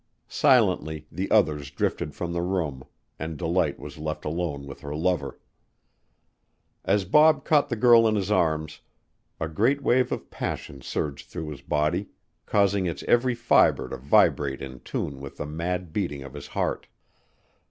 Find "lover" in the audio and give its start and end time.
4.95-5.39